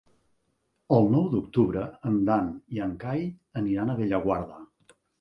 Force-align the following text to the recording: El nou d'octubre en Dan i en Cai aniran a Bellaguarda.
El 0.97 1.05
nou 1.15 1.27
d'octubre 1.33 1.85
en 2.13 2.17
Dan 2.31 2.51
i 2.79 2.85
en 2.89 2.99
Cai 3.07 3.25
aniran 3.65 3.97
a 3.97 4.01
Bellaguarda. 4.05 4.69